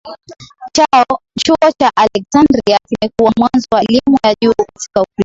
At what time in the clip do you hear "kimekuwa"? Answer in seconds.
2.87-3.33